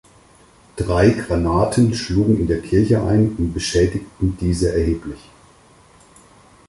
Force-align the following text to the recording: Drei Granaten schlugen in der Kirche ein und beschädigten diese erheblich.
Drei 0.77 1.09
Granaten 1.11 1.93
schlugen 1.93 2.39
in 2.39 2.47
der 2.47 2.59
Kirche 2.59 3.03
ein 3.03 3.35
und 3.37 3.53
beschädigten 3.53 4.35
diese 4.41 4.73
erheblich. 4.73 5.29